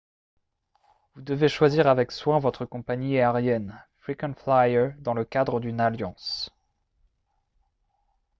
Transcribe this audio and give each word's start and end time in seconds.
vous 1.13 1.21
devez 1.21 1.47
choisir 1.47 1.85
avec 1.85 2.11
soin 2.11 2.39
votre 2.39 2.65
compagnie 2.65 3.19
aérienne 3.19 3.85
frequent 3.99 4.33
flyer 4.35 4.95
dans 4.97 5.13
le 5.13 5.25
cadre 5.25 5.59
d'une 5.59 5.79
alliance 5.79 6.49